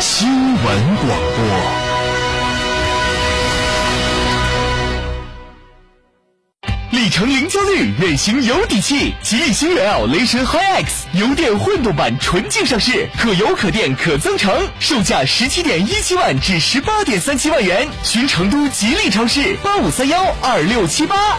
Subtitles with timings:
[0.00, 1.44] 新闻广播。
[6.90, 9.12] 里程零焦虑，远行有底气。
[9.22, 10.84] 吉利星越 L 雷神 HiX
[11.14, 17.88] 油电混动版纯净上市，可油可电可增程，售价十七点一七万至十八点三七万元。
[18.04, 21.38] 寻成都吉利超市八五三幺二六七八。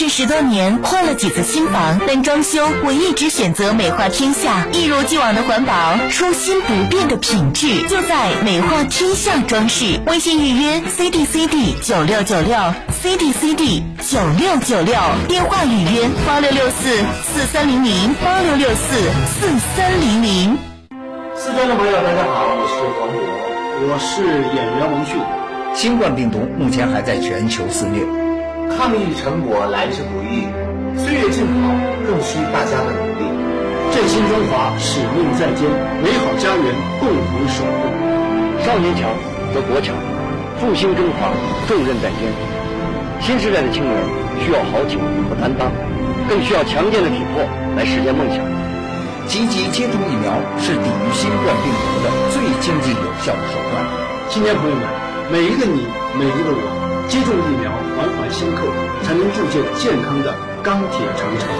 [0.00, 10.00] 这十多年换了几次新房，但装修我一直选择美化天下，一如既往的环保，初心不变的品质，就在美化天下装饰。
[10.06, 12.56] 微信预约 C D C D 九六九六
[12.88, 14.94] C D C D 九六九六，
[15.28, 18.96] 电话预约八六六四四三零零八六六四
[19.38, 20.56] 四三零零。
[21.36, 23.20] 四川的朋友，大家好，我是黄渤，
[23.92, 24.24] 我是
[24.56, 25.18] 演员王迅。
[25.74, 28.29] 新冠病毒目前还在全球肆虐。
[28.76, 30.46] 抗疫成果来之不易，
[30.98, 31.74] 岁月静好
[32.06, 33.22] 更需大家的努力。
[33.92, 35.68] 振兴中华使命在肩，
[36.02, 37.80] 美好家园共同守护。
[38.64, 39.10] 少年强
[39.52, 39.94] 则国强，
[40.60, 41.28] 复兴中华
[41.66, 42.30] 重任在肩。
[43.20, 43.94] 新时代的青年
[44.44, 45.70] 需要豪情和担当，
[46.28, 47.42] 更需要强健的体魄
[47.76, 48.38] 来实现梦想。
[49.26, 53.84] 积极接种疫苗是抵御新冠病毒的最经济有效的手段。
[54.28, 54.84] 青年朋友们，
[55.30, 55.86] 每一个你，
[56.18, 56.89] 每一个我。
[57.10, 58.62] 接种疫苗，环环相扣，
[59.02, 60.32] 才能铸就健康的
[60.62, 61.50] 钢铁长城。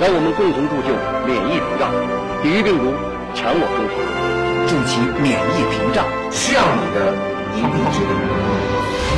[0.00, 0.94] 让我们共同铸就
[1.26, 1.90] 免疫屏障，
[2.44, 2.94] 抵御病毒，
[3.34, 3.98] 强我中华，
[4.70, 7.10] 筑起免疫屏障，需要你的
[7.58, 8.14] 一臂之力。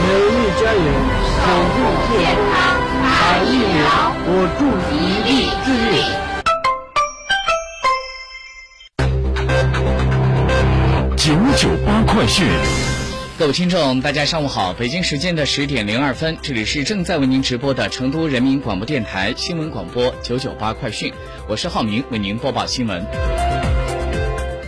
[0.01, 0.81] 美丽家园，
[1.37, 1.45] 守
[1.77, 1.77] 护
[2.09, 2.17] 健
[2.49, 2.57] 康，
[3.05, 3.85] 打疫苗，
[4.25, 4.65] 我助
[4.97, 5.29] 一臂
[5.61, 6.01] 之力。
[11.15, 12.49] 九九八快讯。
[13.37, 14.73] 各位听众，大家上午好！
[14.75, 21.13] 北京时间的十点零二分，这里是正在为您直播的成都人民广播电台新闻广播九九八快讯，
[21.49, 23.05] 我是浩明，为您播报新闻。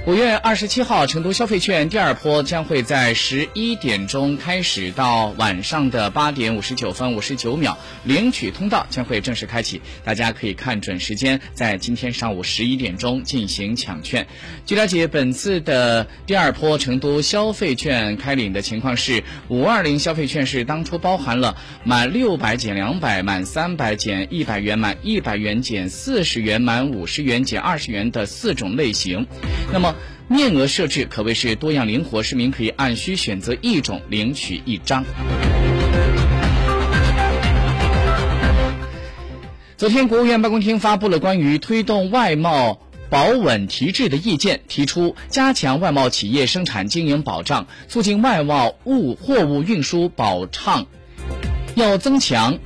[0.07, 9.83] 五月二十七号，成都消费券第二波将会在十一点钟开始，到晚上的八点五十九分五十九秒，领取通道将会正式开启。
[10.05, 14.29] 大家可以看准时间，在今天上午十一点钟进行抢券。
[14.65, 29.27] 据了解，本次的第二波成都消费券开领的情况是：五二零消费券是当初包含了满六百减两百、满三百减一百元、满一百元减四十元、满五十元减二十元的四种类型。
[29.73, 29.96] 那么
[30.29, 35.05] 面额设置可谓是多样灵活，市民可以按需选择一种领取一张。
[39.77, 50.87] 昨天，国务院办公厅发布了关于推动外贸保稳提质的意见，提出加强外贸企业生产经营保障，促进外贸物货物运输保畅，
[51.77, 52.59] 要增强。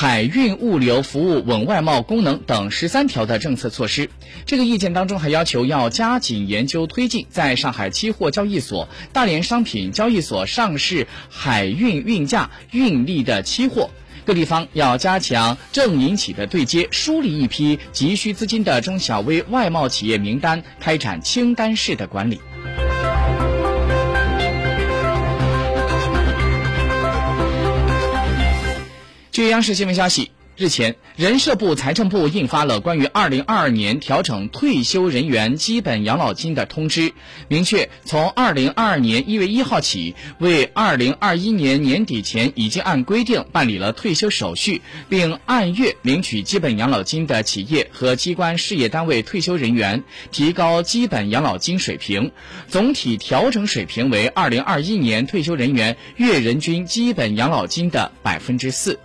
[0.00, 4.08] 海运物流服务稳外贸功能等十三条的政策措施。
[4.46, 13.90] 这个意见当中还要求要加紧研究推进，在上海期货交易所、大连商品交易所上市海运运价、运力的期货。
[14.24, 22.40] 各地方要加强政民企的对接，梳理一批急需资金的中小微外贸企业名单，开展清单式的管理。
[29.38, 37.12] 据央视新闻消息，日前，人社部、财政部印发了关于二零二二年调整退休人员基本养老金的通知，
[37.46, 50.02] 明确从二零二二年一月一号起，为二零二一年年底前已经按规定办理了退休手续并按月领取基本养老金的企业和机关事业单位退休人员，
[50.32, 52.32] 提高基本养老金水平，
[52.66, 58.98] 总体调整水平为二零二一年退休人员月人均基本养老金的百分之四。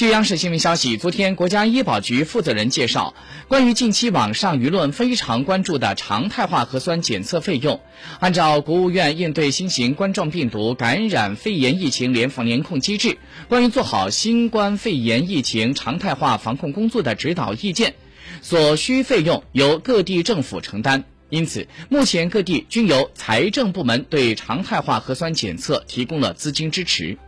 [0.00, 3.14] 据央视新闻消息，昨天国家医保局负责人介绍，
[3.48, 7.82] 关于近期网上舆论非常关注的常态化核酸检测费用，
[8.18, 13.18] 按照国务院应对新型冠状病毒感染肺炎疫情联防联控机制
[13.50, 17.94] 关于做好新冠肺炎疫情常态化防控工作的指导意见，
[18.40, 21.04] 所需费用由各地政府承担。
[21.28, 27.18] 因此，目前各地均由财政部门对常态化核酸检测提供了资金支持。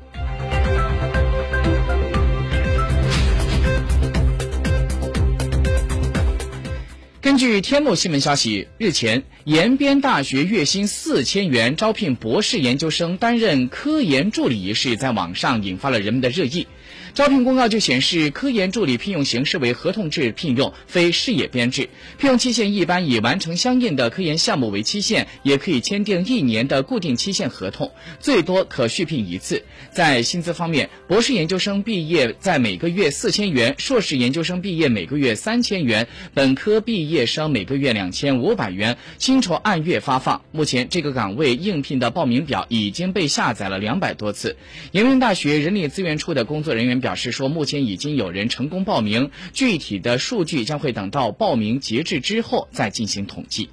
[7.33, 16.67] 根据天目新闻消息，日前，延边大学月薪四千元招聘博士研究生担任科研助理一事，在网上引发了人们的热议。
[17.15, 21.91] 招聘公告就显示，科研助理聘用形式为合同制聘用，非事业编制。
[22.17, 29.63] 聘用期限一般以完成相应的科研项目为期限，也可以签订一年的固定期限合同，最多可续聘一次。
[29.91, 40.41] 在薪资方面，博士研究生毕业在每个月四千元，硕士研究生毕业每个月三千元，本科毕业生每个月两千五百元，薪酬按月发放。
[40.51, 44.57] 目前这个岗位应聘的报名表已经被下载了两百多次。
[44.93, 47.02] 延边大学人力资源处的工作人员。
[47.03, 53.69] 表示说，目前已经有人成功报名，具体的数据将会等到报名截至之后再进行统计。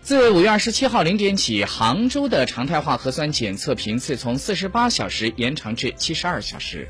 [0.00, 6.88] 自五月二十七号零点起，杭州的常态化核酸检测频次从四十八小时延长至七十二小时。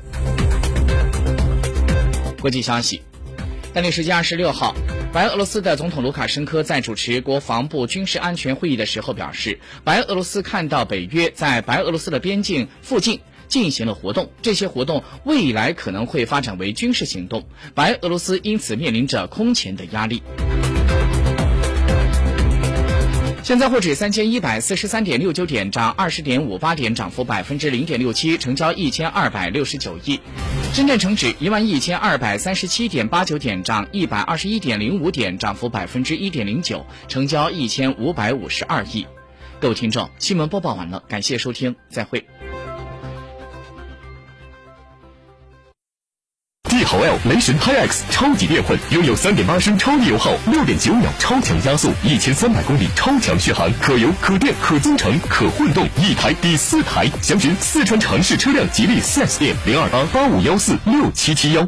[2.39, 3.01] 国际消息。
[3.73, 4.75] 当地时间二十六号，
[5.13, 17.45] 白俄罗斯的总统卢卡申科在主持国防部军事安全会议的时候表示，白俄罗斯看到北约在白俄罗斯的边境附近进行了活动，这些活动未来可能会发展为军事行动，
[17.75, 20.23] 白俄罗斯因此面临着空前的压力。
[23.43, 30.17] 现在沪指三千一百四十三点六九点，涨二十点五八点，涨幅百分之零点六七，成交一千二百六十九亿。
[30.71, 39.05] 深圳成指一万一千二百三十七点八九点，涨一百二十一点零五点，涨幅百分之一点零九，成交一千五百五十二亿。
[39.59, 42.25] 各位听众，新闻播报完了，感谢收听，再会。
[46.85, 57.09] 豪 L 雷神 HiX 超级电混，拥有三点八升超低油耗，六点九秒超强加速，一千三百公里超强续航，可油可电可增程可混动，一台抵四台。
[57.21, 61.67] 详询四川城市车辆吉利 4S 店零二八八五幺四六七七幺。